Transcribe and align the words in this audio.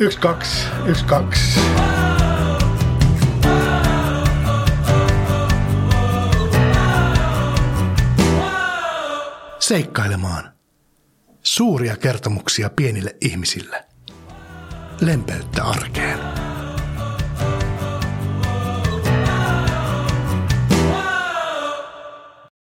Yksi, 0.00 0.18
kaksi, 0.18 0.66
yksi, 0.86 1.04
kaksi. 1.04 1.60
Seikkailemaan. 9.60 10.52
Suuria 11.42 11.96
kertomuksia 11.96 12.70
pienille 12.70 13.16
ihmisille. 13.20 13.84
Lempeyttä 15.00 15.64
arkeen. 15.64 16.18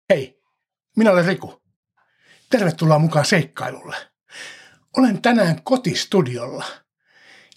Hei, 0.09 0.41
minä 0.97 1.11
olen 1.11 1.25
Riku. 1.25 1.61
Tervetuloa 2.49 2.99
mukaan 2.99 3.25
seikkailulle. 3.25 3.95
Olen 4.97 5.21
tänään 5.21 5.63
kotistudiolla– 5.63 6.65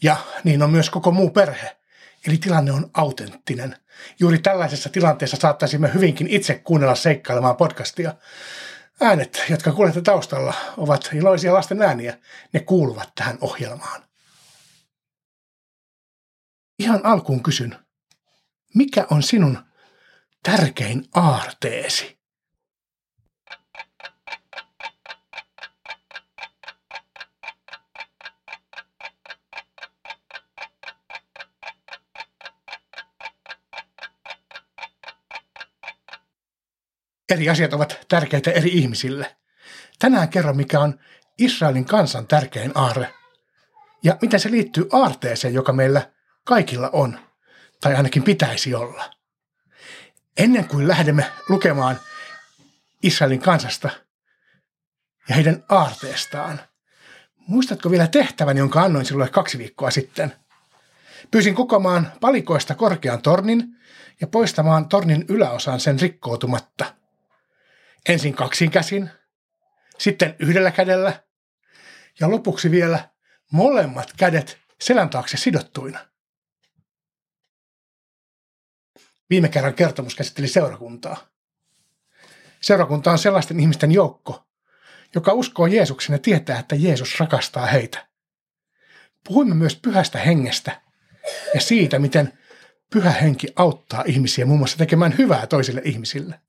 ja 0.03 0.17
niin 0.45 0.63
on 0.63 0.71
myös 0.71 0.91
koko 0.91 1.11
muu 1.11 1.31
perhe. 1.31 1.77
Eli 2.27 2.37
tilanne 2.37 2.73
on 2.73 2.91
autenttinen. 2.95 3.77
Juuri 4.21 4.39
tällaisessa 4.39 4.89
tilanteessa 4.89 5.37
saattaisimme 5.37 5.95
hyvinkin 5.95 6.27
itse 6.27 6.55
kuunnella 6.55 6.95
seikkailemaan 6.95 7.57
podcastia. 7.57 8.15
Äänet, 9.01 9.45
jotka 9.51 9.73
kuulette 9.73 10.03
taustalla, 10.03 10.55
ovat 10.77 11.11
iloisia 11.15 11.55
lasten 11.55 11.83
ääniä. 11.83 12.19
Ne 12.53 12.61
kuuluvat 12.61 13.13
tähän 13.15 13.39
ohjelmaan. 13.41 14.03
Ihan 16.79 17.07
alkuun 17.07 17.43
kysyn, 17.43 17.77
mikä 18.75 19.07
on 19.11 19.23
sinun 19.23 19.59
tärkein 20.43 21.05
aarteesi? 21.15 22.14
Eri 37.35 37.49
asiat 37.49 37.73
ovat 37.73 37.99
tärkeitä 38.09 38.51
eri 38.51 38.71
ihmisille. 38.73 39.37
Tänään 39.99 40.29
kerron, 40.29 40.57
mikä 40.57 40.81
on 40.81 41.01
Israelin 41.39 41.85
kansan 41.85 42.27
tärkein 42.27 42.73
aarre 42.75 43.15
ja 44.03 44.17
miten 44.23 44.41
se 44.41 44.51
liittyy 44.51 44.89
aarteeseen, 44.93 45.55
joka 45.55 45.73
meillä 45.73 46.11
kaikilla 46.45 46.91
on, 46.93 47.19
tai 47.81 47.95
ainakin 47.95 48.23
pitäisi 48.23 48.75
olla. 48.75 49.11
Ennen 50.37 50.69
kuin 50.69 50.89
lähdemme 50.89 51.27
lukemaan 51.49 52.01
Israelin 53.03 53.41
kansasta 53.41 53.91
ja 55.29 55.35
heidän 55.35 55.65
aarteestaan, 55.69 56.61
muistatko 57.37 57.91
vielä 57.91 58.07
tehtävän, 58.07 58.57
jonka 58.57 58.83
annoin 58.83 59.07
sinulle 59.07 59.29
kaksi 59.29 59.59
viikkoa 59.59 59.91
sitten? 59.91 60.33
Pyysin 61.31 61.55
kokomaan 61.55 62.13
palikoista 62.21 62.75
korkean 62.75 63.23
tornin 63.23 63.65
ja 64.21 64.27
poistamaan 64.27 64.89
tornin 64.89 65.25
yläosan 65.29 65.81
sen 65.81 66.01
rikkoutumatta– 66.01 66.85
Ensin 68.09 68.35
kaksin 68.35 68.71
käsin, 68.71 69.11
sitten 69.99 70.37
yhdellä 70.39 70.71
kädellä 70.71 71.23
ja 72.21 72.31
lopuksi 72.31 72.71
vielä 72.71 73.09
molemmat 73.53 74.13
kädet 74.17 74.59
selän 74.81 75.11
taakse 75.11 75.37
sidottuina. 75.37 75.99
Viime 79.31 79.49
kerran 79.49 79.75
kertomus 79.75 80.15
käsitteli 80.15 80.49
seurakuntaa. 80.49 81.29
Seurakunta 82.61 83.11
on 83.11 83.19
sellaisten 83.19 83.61
ihmisten 83.61 83.93
joukko, 83.93 84.47
joka 85.15 85.33
uskoo 85.33 85.67
Jeesuksen 85.67 86.15
ja 86.15 86.19
tietää, 86.19 86.59
että 86.59 86.77
Jeesus 86.77 87.21
rakastaa 87.21 87.67
heitä. 87.67 88.07
Puhuimme 89.25 89.55
myös 89.55 89.77
pyhästä 89.77 90.19
hengestä 90.19 90.83
ja 91.55 91.61
siitä, 91.61 91.99
miten 91.99 92.39
pyhä 92.93 93.11
henki 93.11 93.47
auttaa 93.57 94.05
ihmisiä 94.07 94.47
muun 94.47 94.59
muassa 94.59 94.79
tekemään 94.79 95.19
hyvää 95.19 95.47
toisille 95.47 95.83
ihmisille. 95.85 96.41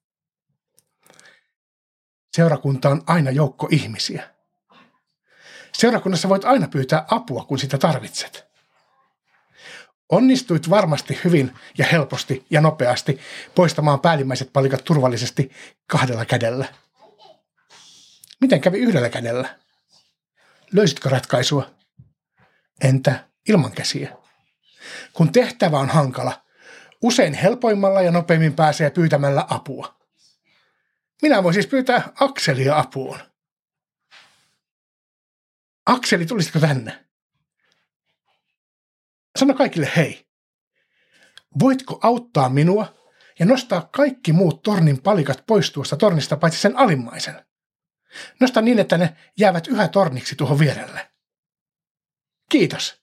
Seurakunta 2.35 2.89
on 2.89 3.03
aina 3.07 3.31
joukko 3.31 3.67
ihmisiä. 3.71 4.29
Seurakunnassa 5.73 6.29
voit 6.29 6.45
aina 6.45 6.67
pyytää 6.67 7.05
apua, 7.07 7.45
kun 7.45 7.59
sitä 7.59 7.77
tarvitset. 7.77 8.45
Onnistuit 10.09 10.69
varmasti 10.69 11.19
hyvin 11.23 11.51
ja 11.77 11.85
helposti 11.91 12.45
ja 12.49 12.61
nopeasti 12.61 13.19
poistamaan 13.55 13.99
päällimmäiset 13.99 14.53
palikat 14.53 14.83
turvallisesti 14.83 15.51
kahdella 15.87 16.25
kädellä. 16.25 16.65
Miten 18.41 18.61
kävi 18.61 18.77
yhdellä 18.77 19.09
kädellä? 19.09 19.59
Löysitkö 20.73 21.09
ratkaisua? 21.09 21.69
Entä 22.81 23.27
ilman 23.49 23.71
käsiä? 23.71 24.17
Kun 25.13 25.31
tehtävä 25.31 25.79
on 25.79 25.89
hankala, 25.89 26.41
usein 27.01 27.33
helpoimmalla 27.33 28.01
ja 28.01 28.11
nopeimmin 28.11 28.53
pääsee 28.53 28.89
pyytämällä 28.89 29.45
apua. 29.49 29.94
Minä 31.21 31.43
voin 31.43 31.53
siis 31.53 31.67
pyytää 31.67 32.11
Akselia 32.19 32.77
apuun. 32.77 33.19
Akseli, 35.85 36.25
tulisitko 36.25 36.59
tänne? 36.59 37.05
Sano 39.39 39.53
kaikille 39.53 39.91
hei. 39.95 40.27
Voitko 41.59 41.99
auttaa 42.03 42.49
minua 42.49 42.95
ja 43.39 43.45
nostaa 43.45 43.89
kaikki 43.91 44.33
muut 44.33 44.61
tornin 44.61 45.01
palikat 45.01 45.43
pois 45.47 45.71
tuosta 45.71 45.97
tornista 45.97 46.37
paitsi 46.37 46.59
sen 46.59 46.77
alimmaisen? 46.77 47.45
Nosta 48.39 48.61
niin, 48.61 48.79
että 48.79 48.97
ne 48.97 49.17
jäävät 49.37 49.67
yhä 49.67 49.87
torniksi 49.87 50.35
tuohon 50.35 50.59
vierelle. 50.59 51.11
Kiitos. 52.49 53.01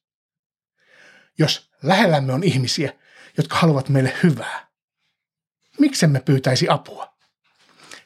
Jos 1.39 1.71
lähellämme 1.83 2.33
on 2.33 2.45
ihmisiä, 2.45 2.93
jotka 3.37 3.57
haluavat 3.57 3.89
meille 3.89 4.13
hyvää, 4.23 4.69
miksemme 5.79 6.21
pyytäisi 6.21 6.69
apua? 6.69 7.12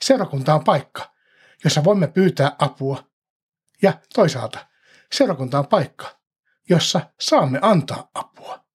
Seurakunta 0.02 0.54
on 0.54 0.64
paikka, 0.64 1.14
jossa 1.64 1.84
voimme 1.84 2.06
pyytää 2.06 2.56
apua. 2.58 3.04
Ja 3.82 3.92
toisaalta 4.14 4.66
seurakunta 5.12 5.58
on 5.58 5.66
paikka, 5.66 6.18
jossa 6.68 7.00
saamme 7.20 7.58
antaa 7.62 8.10
apua. 8.14 8.66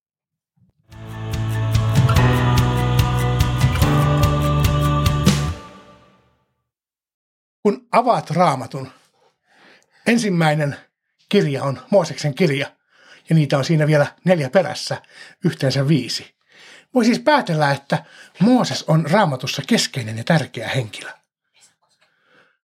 Kun 7.63 7.87
avaat 7.91 8.29
raamatun, 8.29 8.91
ensimmäinen 10.07 10.75
kirja 11.29 11.63
on 11.63 11.81
Mooseksen 11.91 12.35
kirja, 12.35 12.75
ja 13.29 13.35
niitä 13.35 13.57
on 13.57 13.65
siinä 13.65 13.87
vielä 13.87 14.07
neljä 14.25 14.49
perässä, 14.49 15.01
yhteensä 15.45 15.87
viisi. 15.87 16.35
Voi 16.93 17.05
siis 17.05 17.19
päätellä, 17.19 17.71
että 17.71 18.05
Mooses 18.39 18.83
on 18.83 19.05
raamatussa 19.11 19.61
keskeinen 19.67 20.17
ja 20.17 20.23
tärkeä 20.23 20.67
henkilö. 20.67 21.09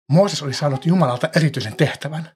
Mooses 0.09 0.43
oli 0.43 0.53
saanut 0.53 0.85
Jumalalta 0.85 1.29
erityisen 1.35 1.75
tehtävän. 1.75 2.31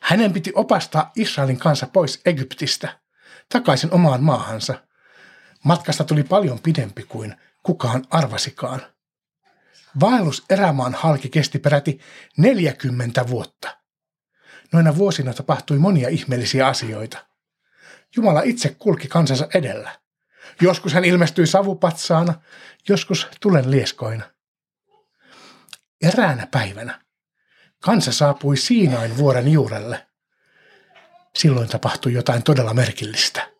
Hänen 0.00 0.32
piti 0.32 0.52
opastaa 0.54 1.12
Israelin 1.16 1.58
kanssa 1.58 1.86
pois 1.86 2.20
Egyptistä, 2.24 2.98
takaisin 3.48 3.92
omaan 3.92 4.22
maahansa. 4.22 4.74
Matkasta 5.64 6.04
tuli 6.04 6.22
paljon 6.22 6.58
pidempi 6.58 7.02
kuin 7.02 7.34
kukaan 7.62 8.04
arvasikaan. 8.10 8.82
Vaellus 10.00 10.44
erämaan 10.50 10.94
halki 10.94 11.28
kesti 11.28 11.58
peräti 11.58 12.00
40 12.36 13.28
vuotta. 13.28 13.76
Noina 14.72 14.96
vuosina 14.96 15.34
tapahtui 15.34 15.78
monia 15.78 16.08
ihmeellisiä 16.08 16.66
asioita. 16.66 17.26
Jumala 18.16 18.42
itse 18.42 18.76
kulki 18.78 19.08
kansansa 19.08 19.48
edellä. 19.54 19.90
Joskus 20.60 20.92
hän 20.94 21.04
ilmestyi 21.04 21.46
savupatsaana, 21.46 22.34
joskus 22.88 23.26
tulen 23.40 23.70
lieskoina. 23.70 24.24
Eräänä 26.02 26.46
päivänä 26.46 27.00
kansa 27.80 28.12
saapui 28.12 28.56
Siinain 28.56 29.16
vuoren 29.16 29.52
juurelle. 29.52 30.06
Silloin 31.36 31.68
tapahtui 31.68 32.12
jotain 32.12 32.42
todella 32.42 32.74
merkillistä. 32.74 33.50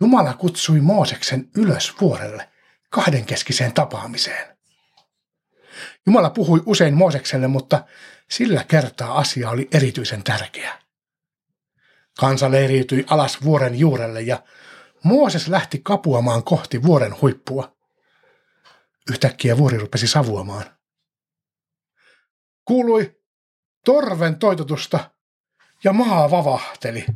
Jumala 0.00 0.34
kutsui 0.34 0.80
Mooseksen 0.80 1.48
ylös 1.56 1.94
vuorelle 2.00 2.48
kahdenkeskiseen 2.90 3.72
tapaamiseen. 3.72 4.56
Jumala 6.06 6.30
puhui 6.30 6.62
usein 6.66 6.94
Moosekselle, 6.94 7.46
mutta 7.46 7.84
sillä 8.30 8.64
kertaa 8.64 9.18
asia 9.18 9.50
oli 9.50 9.68
erityisen 9.72 10.22
tärkeä. 10.22 10.78
Kansa 12.18 12.50
leiriytyi 12.50 13.04
alas 13.08 13.42
vuoren 13.44 13.78
juurelle 13.78 14.22
ja 14.22 14.42
Mooses 15.04 15.48
lähti 15.48 15.78
kapuamaan 15.78 16.44
kohti 16.44 16.82
vuoren 16.82 17.20
huippua. 17.20 17.76
Yhtäkkiä 19.10 19.58
vuori 19.58 19.78
rupesi 19.78 20.06
savuamaan. 20.06 20.64
Kuului 22.64 23.20
torven 23.84 24.38
toitotusta 24.38 25.10
ja 25.84 25.92
maa 25.92 26.30
vavahteli. 26.30 27.06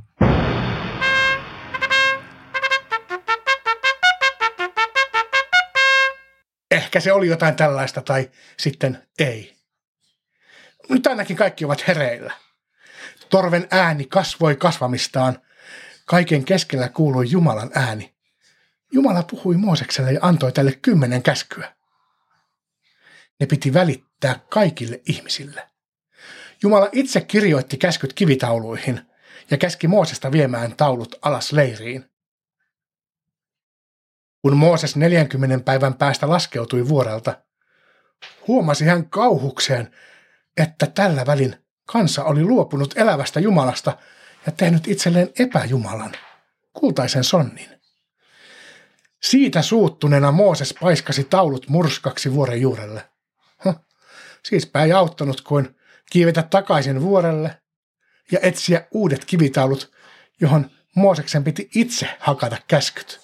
Ehkä 6.71 7.01
se 7.01 7.13
oli 7.13 7.27
jotain 7.27 7.57
tällaista 7.57 8.03
tai 8.03 8.31
sitten 8.59 9.09
ei. 9.19 9.57
Nyt 10.89 11.07
ainakin 11.07 11.37
kaikki 11.37 11.65
ovat 11.65 11.87
hereillä. 11.87 12.33
Torven 13.31 13.69
ääni 13.71 14.05
kasvoi 14.05 14.57
kasvamistaan. 14.57 15.39
Kaiken 16.11 16.45
keskellä 16.45 16.89
kuului 16.89 17.31
Jumalan 17.31 17.71
ääni. 17.75 18.15
Jumala 18.93 19.23
puhui 19.23 19.57
Moosekselle 19.57 20.13
ja 20.13 20.21
antoi 20.23 20.53
tälle 20.53 20.73
kymmenen 20.73 21.23
käskyä. 21.23 21.75
Ne 23.41 23.47
piti 23.47 23.75
välittää 23.75 24.41
kaikille 24.49 25.01
ihmisille. 25.07 25.71
Jumala 26.63 26.89
itse 26.93 27.21
kirjoitti 27.21 27.77
käskyt 27.77 28.13
kivitauluihin 28.13 29.01
ja 29.51 29.57
käski 29.57 29.89
Moosesta 29.89 30.33
viemään 30.33 30.77
taulut 30.77 31.15
alas 31.23 31.53
leiriin. 31.53 32.11
Kun 34.43 34.57
Mooses 34.57 34.97
40 34.97 35.65
päivän 35.65 35.95
päästä 35.95 36.29
laskeutui 36.29 36.89
vuorelta, 36.89 37.43
huomasi 38.47 38.85
hän 38.85 39.11
kauhukseen, 39.11 39.95
että 40.57 40.87
tällä 40.87 41.27
välin 41.27 41.57
kansa 41.87 42.25
oli 42.25 42.45
luopunut 42.45 42.95
elävästä 42.97 43.41
Jumalasta 43.41 43.99
ja 44.47 44.53
tehnyt 44.53 44.89
itselleen 44.89 45.31
epäjumalan, 45.39 46.13
kultaisen 46.73 47.25
sonnin. 47.25 47.81
Siitä 49.23 49.63
suuttuneena 49.63 50.33
Mooses 50.33 50.75
paiskasi 50.81 51.25
taulut 51.25 51.69
murskaksi 51.69 52.35
vuoren 52.35 52.61
juurelle. 52.61 53.09
Huh. 53.65 53.75
Siispä 54.45 54.85
ei 54.85 54.93
auttanut 54.93 55.41
kuin 55.41 55.77
kiivetä 56.11 56.43
takaisin 56.43 57.03
vuorelle 57.03 57.61
ja 58.33 58.39
etsiä 58.43 58.87
uudet 58.91 59.25
kivitaulut, 59.25 59.93
johon 60.41 60.71
Mooseksen 60.97 61.45
piti 61.45 61.71
itse 61.75 62.09
hakata 62.19 62.57
käskyt. 62.69 63.21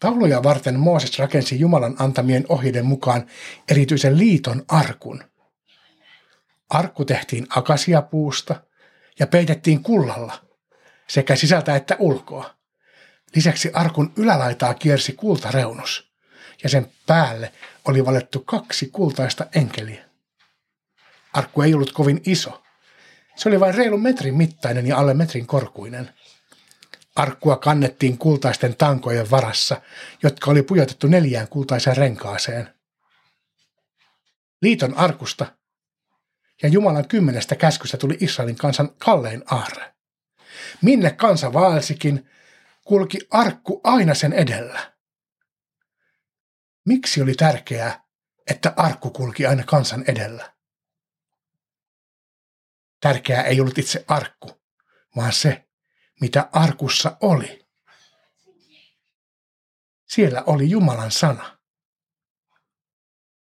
Tauluja 0.00 0.42
varten 0.42 0.78
Mooses 0.78 1.18
rakensi 1.18 1.60
Jumalan 1.60 1.96
antamien 1.98 2.44
ohjeiden 2.48 2.86
mukaan 2.86 3.26
erityisen 3.70 4.18
liiton 4.18 4.64
arkun. 4.68 5.24
Arkku 6.68 7.04
tehtiin 7.04 7.46
akasiapuusta 7.50 8.65
ja 9.18 9.26
peitettiin 9.26 9.82
kullalla 9.82 10.46
sekä 11.08 11.36
sisältä 11.36 11.76
että 11.76 11.96
ulkoa. 11.98 12.56
Lisäksi 13.34 13.70
arkun 13.72 14.12
ylälaitaa 14.16 14.74
kiersi 14.74 15.12
kultareunus 15.12 16.10
ja 16.62 16.68
sen 16.68 16.92
päälle 17.06 17.52
oli 17.84 18.04
valettu 18.04 18.40
kaksi 18.40 18.88
kultaista 18.92 19.46
enkeliä. 19.54 20.04
Arkku 21.32 21.62
ei 21.62 21.74
ollut 21.74 21.92
kovin 21.92 22.20
iso. 22.26 22.62
Se 23.36 23.48
oli 23.48 23.60
vain 23.60 23.74
reilun 23.74 24.02
metrin 24.02 24.36
mittainen 24.36 24.86
ja 24.86 24.98
alle 24.98 25.14
metrin 25.14 25.46
korkuinen. 25.46 26.10
Arkkua 27.16 27.56
kannettiin 27.56 28.18
kultaisten 28.18 28.76
tankojen 28.76 29.30
varassa, 29.30 29.80
jotka 30.22 30.50
oli 30.50 30.62
pujotettu 30.62 31.06
neljään 31.06 31.48
kultaiseen 31.48 31.96
renkaaseen. 31.96 32.74
Liiton 34.62 34.96
arkusta 34.96 35.46
ja 36.62 36.68
Jumalan 36.68 37.08
kymmenestä 37.08 37.56
käskystä 37.56 37.96
tuli 37.96 38.16
Israelin 38.20 38.56
kansan 38.56 38.90
kallein 38.98 39.42
aarre. 39.50 39.94
Minne 40.82 41.10
kansa 41.10 41.52
vaelsikin, 41.52 42.30
kulki 42.84 43.18
arkku 43.30 43.80
aina 43.84 44.14
sen 44.14 44.32
edellä. 44.32 44.92
Miksi 46.86 47.22
oli 47.22 47.34
tärkeää, 47.34 48.04
että 48.50 48.74
arkku 48.76 49.10
kulki 49.10 49.46
aina 49.46 49.64
kansan 49.64 50.04
edellä? 50.08 50.54
Tärkeää 53.00 53.42
ei 53.42 53.60
ollut 53.60 53.78
itse 53.78 54.04
arkku, 54.08 54.62
vaan 55.16 55.32
se, 55.32 55.68
mitä 56.20 56.48
arkussa 56.52 57.16
oli. 57.20 57.66
Siellä 60.08 60.42
oli 60.46 60.70
Jumalan 60.70 61.10
sana. 61.10 61.55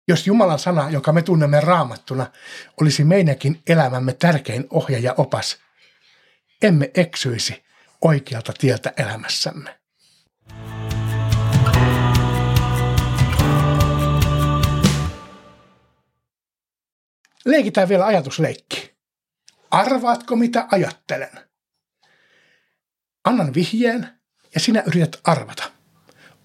Jos 0.08 0.26
Jumalan 0.26 0.58
sana, 0.58 0.90
jonka 0.90 1.12
me 1.12 1.22
tunnemme 1.22 1.60
raamattuna, 1.60 2.26
olisi 2.80 3.04
meidänkin 3.04 3.62
elämämme 3.66 4.12
tärkein 4.12 4.66
ohje 4.70 4.98
ja 4.98 5.14
opas, 5.16 5.58
emme 6.62 6.90
eksyisi 6.94 7.64
oikealta 8.00 8.52
tieltä 8.58 8.92
elämässämme. 8.96 9.78
Leikitään 17.44 17.88
vielä 17.88 18.06
ajatusleikki. 18.06 18.98
Arvaatko 19.70 20.36
mitä 20.36 20.68
ajattelen? 20.70 21.48
Annan 23.24 23.54
vihjeen 23.54 24.08
ja 24.54 24.60
sinä 24.60 24.82
yrität 24.86 25.20
arvata. 25.24 25.77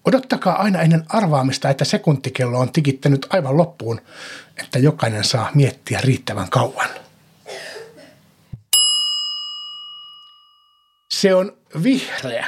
Odottakaa 0.04 0.62
aina 0.62 0.82
ennen 0.82 1.04
arvaamista, 1.08 1.70
että 1.70 1.84
sekuntikello 1.84 2.58
on 2.58 2.72
tikittänyt 2.72 3.26
aivan 3.30 3.56
loppuun, 3.56 4.00
että 4.56 4.78
jokainen 4.78 5.24
saa 5.24 5.50
miettiä 5.54 6.00
riittävän 6.00 6.50
kauan. 6.50 6.88
Se 11.10 11.34
on 11.34 11.56
vihreä. 11.82 12.46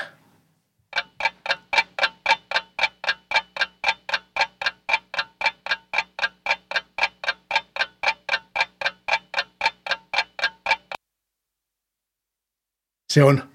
Se 13.13 13.23
on 13.25 13.49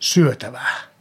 syötävää. 0.00 0.93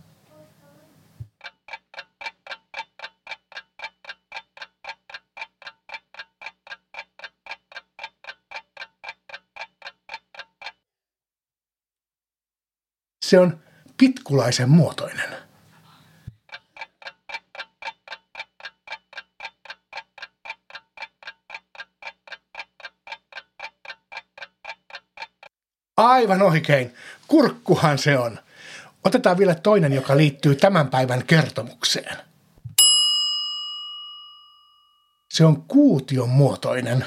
Se 13.33 13.39
on 13.39 13.59
pitkulaisen 13.97 14.69
muotoinen. 14.69 15.29
Aivan 25.97 26.41
oikein. 26.41 26.93
Kurkkuhan 27.27 27.97
se 27.97 28.17
on. 28.17 28.39
Otetaan 29.03 29.37
vielä 29.37 29.55
toinen, 29.55 29.93
joka 29.93 30.17
liittyy 30.17 30.55
tämän 30.55 30.89
päivän 30.89 31.25
kertomukseen. 31.25 32.17
Se 35.29 35.45
on 35.45 35.61
kuution 35.61 36.29
muotoinen. 36.29 37.05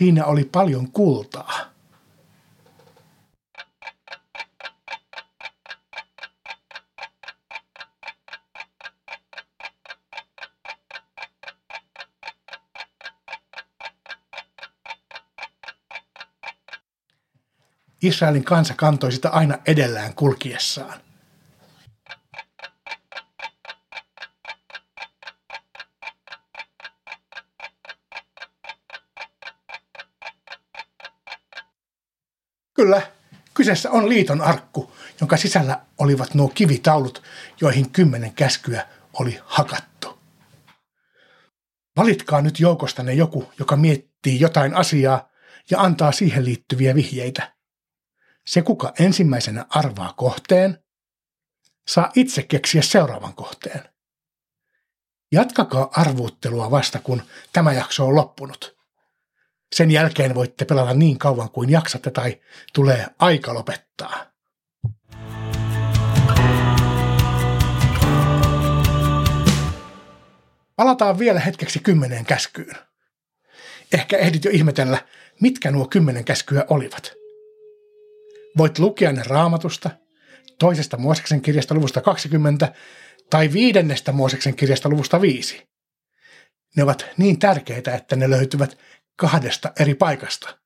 Siinä 0.00 0.24
oli 0.24 0.44
paljon 0.44 0.92
kultaa. 0.92 1.60
Israelin 18.02 18.44
kansa 18.44 18.74
kantoi 18.74 19.12
sitä 19.12 19.28
aina 19.28 19.58
edellään 19.66 20.14
kulkiessaan. 20.14 21.09
Kyllä, 32.90 33.12
kyseessä 33.54 33.90
on 33.90 34.08
liiton 34.08 34.40
arkku, 34.40 34.92
jonka 35.20 35.36
sisällä 35.36 35.80
olivat 35.98 36.34
nuo 36.34 36.48
kivitaulut, 36.48 37.22
joihin 37.60 37.90
kymmenen 37.90 38.34
käskyä 38.34 38.86
oli 39.12 39.40
hakattu. 39.44 40.18
Valitkaa 41.96 42.40
nyt 42.40 42.60
joukostanne 42.60 43.14
joku, 43.14 43.52
joka 43.58 43.76
miettii 43.76 44.40
jotain 44.40 44.74
asiaa 44.74 45.28
ja 45.70 45.80
antaa 45.80 46.12
siihen 46.12 46.44
liittyviä 46.44 46.94
vihjeitä. 46.94 47.54
Se, 48.46 48.62
kuka 48.62 48.92
ensimmäisenä 48.98 49.66
arvaa 49.68 50.12
kohteen, 50.16 50.78
saa 51.88 52.12
itse 52.14 52.42
keksiä 52.42 52.82
seuraavan 52.82 53.34
kohteen. 53.34 53.88
Jatkakaa 55.32 55.88
arvuuttelua 55.92 56.70
vasta, 56.70 56.98
kun 56.98 57.22
tämä 57.52 57.72
jakso 57.72 58.06
on 58.06 58.14
loppunut. 58.14 58.79
Sen 59.74 59.90
jälkeen 59.90 60.34
voitte 60.34 60.64
pelata 60.64 60.94
niin 60.94 61.18
kauan 61.18 61.50
kuin 61.50 61.70
jaksatte 61.70 62.10
tai 62.10 62.40
tulee 62.72 63.06
aika 63.18 63.54
lopettaa. 63.54 64.26
Palataan 70.76 71.18
vielä 71.18 71.40
hetkeksi 71.40 71.78
kymmeneen 71.78 72.24
käskyyn. 72.24 72.74
Ehkä 73.92 74.16
ehdit 74.16 74.44
jo 74.44 74.50
ihmetellä, 74.50 74.98
mitkä 75.40 75.70
nuo 75.70 75.86
kymmenen 75.86 76.24
käskyä 76.24 76.64
olivat– 76.68 77.12
Voit 78.58 78.78
lukea 78.78 79.12
ne 79.12 79.22
raamatusta, 79.26 79.90
toisesta 80.58 80.96
Mooseksen 80.96 81.40
kirjasta 81.40 81.74
luvusta 81.74 82.00
20 82.00 82.72
tai 83.30 83.52
viidennestä 83.52 84.12
Mooseksen 84.12 84.56
kirjasta 84.56 84.88
luvusta 84.88 85.20
5. 85.20 85.68
Ne 86.76 86.82
ovat 86.82 87.06
niin 87.16 87.38
tärkeitä, 87.38 87.94
että 87.94 88.16
ne 88.16 88.30
löytyvät 88.30 88.78
kahdesta 89.20 89.72
eri 89.80 89.94
paikasta. 89.94 90.58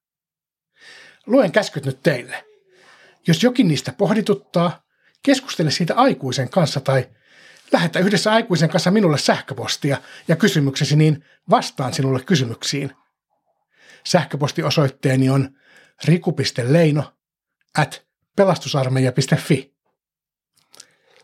Luen 1.26 1.52
käskyt 1.52 1.84
nyt 1.84 2.02
teille. 2.02 2.44
Jos 3.26 3.42
jokin 3.42 3.68
niistä 3.68 3.92
pohdituttaa, 3.92 4.84
keskustele 5.23 5.70
siitä 5.70 5.94
aikuisen 5.94 6.50
kanssa 6.50 6.80
tai 6.80 7.11
lähetä 7.73 7.99
yhdessä 7.99 8.32
aikuisen 8.32 8.68
kanssa 8.68 8.90
minulle 8.90 9.18
sähköpostia 9.18 9.99
ja 10.28 10.37
kysymyksesi, 10.37 10.96
niin 10.96 11.25
vastaan 11.50 11.94
sinulle 11.94 12.25
kysymyksiin. 12.25 12.92
Sähköpostiosoitteeni 14.06 15.30
on 15.30 15.50
riku.leino 16.04 17.16
at 17.78 18.06
pelastusarmeija.fi. 18.37 19.75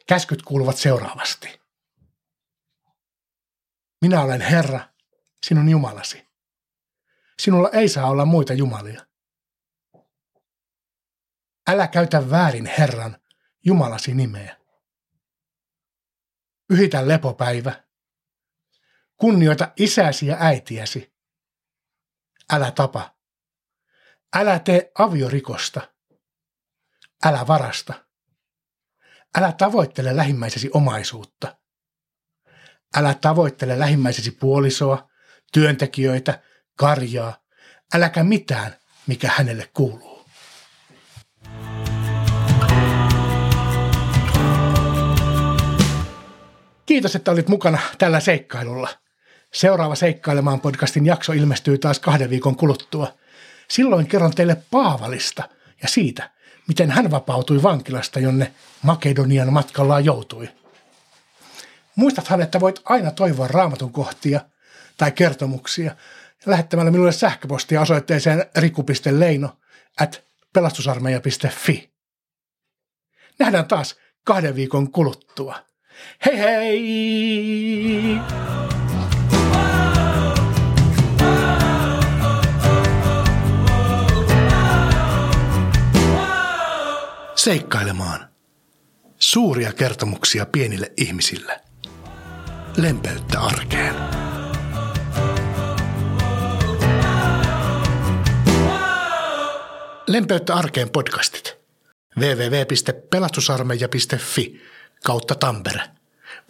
Käskyt 0.07 0.43
kuuluvat 0.43 0.77
seuraavasti. 0.77 1.61
Minä 4.01 4.23
olen 4.23 4.41
Herra, 4.41 4.81
sinun 5.47 5.69
Jumalasi. 5.69 6.30
Sinulla 7.41 7.71
ei 7.73 7.89
saa 7.89 8.11
olla 8.11 8.25
muita 8.25 8.53
jumalia. 8.53 9.07
Älä 11.69 11.89
käytä 11.89 12.31
väärin 12.31 12.67
Herran, 12.67 13.17
Jumalasi 13.65 14.15
nimeä. 14.15 14.57
Pyhitä 16.69 17.09
lepopäivä. 17.09 17.85
Kunnioita 19.17 19.73
isäsi 19.77 20.27
ja 20.27 20.37
äitiäsi. 20.41 21.15
Älä 22.53 22.71
tapa. 22.71 23.17
Älä 24.37 24.59
tee 24.59 24.93
aviorikosta. 24.99 25.95
Älä 27.25 27.47
varasta. 27.47 28.07
Älä 29.39 29.53
tavoittele 29.53 30.17
lähimmäisesi 30.17 30.71
omaisuutta. 30.75 31.59
Älä 32.97 33.15
tavoittele 33.15 33.79
lähimmäisesi 33.79 34.31
puolisoa, 34.31 35.11
työntekijöitä, 35.53 36.50
karjaa. 36.81 37.37
Äläkä 37.95 38.23
mitään, 38.23 38.77
mikä 39.07 39.31
hänelle 39.37 39.69
kuuluu. 39.75 40.25
Kiitos, 46.87 47.17
että 47.17 47.31
olit 47.31 47.49
mukana 47.49 47.79
tällä 47.99 48.21
seikkailulla. 48.21 48.89
Seuraava 49.53 49.95
Seikkailemaan 49.95 50.61
podcastin 50.61 51.07
jakso 51.07 51.33
ilmestyy 51.33 51.79
taas 51.79 51.99
kahden 51.99 52.31
viikon 52.31 52.57
kuluttua. 52.57 53.13
Silloin 53.69 54.07
kerron 54.07 54.35
teille 54.35 54.57
Paavalista 54.71 55.49
ja 55.83 55.89
siitä, 55.89 56.31
miten 56.69 56.91
hän 56.91 57.11
vapautui 57.11 57.63
vankilasta, 57.63 58.21
jonne 58.21 58.53
Makedonian 58.83 59.53
matkallaan 59.53 60.05
joutui. 60.05 60.49
Muistathan, 61.97 62.41
että 62.43 62.61
voit 62.61 62.81
aina 62.85 63.11
toivoa 63.11 63.49
raamatun 63.49 63.93
kohtia 63.93 64.41
tai 64.97 65.13
kertomuksia 65.13 65.97
lähettämällä 66.47 66.91
minulle 66.91 67.13
sähköpostia 67.13 67.81
osoitteeseen 67.81 68.47
riku.leino 68.57 69.57
at 70.01 70.25
pelastusarmeija.fi. 70.53 71.91
Nähdään 73.39 73.69
taas 73.69 73.97
kahden 74.25 74.55
viikon 74.55 74.93
kuluttua. 74.93 75.57
Hei 76.27 76.39
hei! 76.39 78.21
Seikkailemaan. 87.37 88.31
Suuria 89.19 89.73
kertomuksia 89.73 90.47
pienille 90.47 90.93
ihmisille. 90.97 91.61
Lempeyttä 92.77 93.41
arkeen. 93.41 93.95
Lempeyttä 100.11 100.55
arkeen 100.55 100.91
podcastit. 100.91 101.57
www.pelastusarmeija.fi 102.19 104.61
kautta 105.05 105.35
Tampere. 105.35 105.83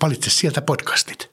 Valitse 0.02 0.30
sieltä 0.30 0.62
podcastit. 0.62 1.30